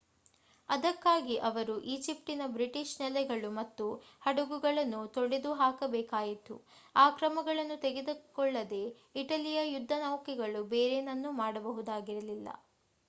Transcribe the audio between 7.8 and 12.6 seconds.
ತೆಗೆದಕೊಳ್ಳದೇ ಇಟಲಿಯ ಯುದ್ಧನೌಕೆಗಳು ಬೇರೇನನ್ನೂ ಮಾಡಬೇಕಾಗಿರಲಿಲ್ಲ